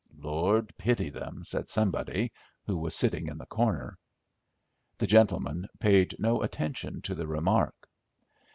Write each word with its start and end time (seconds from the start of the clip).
"Lord 0.17 0.75
pity 0.79 1.11
them," 1.11 1.43
said 1.43 1.69
somebody, 1.69 2.31
who 2.65 2.75
was 2.75 2.95
sitting 2.95 3.27
in 3.27 3.37
the 3.37 3.45
corner. 3.45 3.99
The 4.97 5.05
gentleman 5.05 5.67
paid 5.79 6.15
no 6.17 6.41
attention 6.41 7.03
to 7.03 7.13
the 7.13 7.27
remark. 7.27 7.87